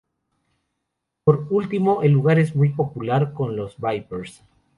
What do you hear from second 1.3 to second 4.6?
último, el lugar es muy popular con los Vipers.